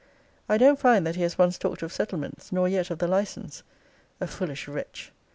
I 0.49 0.57
don't 0.57 0.79
find 0.79 1.05
that 1.05 1.15
he 1.15 1.21
has 1.21 1.37
once 1.37 1.59
talked 1.59 1.83
of 1.83 1.93
settlements; 1.93 2.51
nor 2.51 2.67
yet 2.67 2.89
of 2.89 2.97
the 2.97 3.07
license. 3.07 3.61
A 4.19 4.25
foolish 4.25 4.67
wretch! 4.67 5.11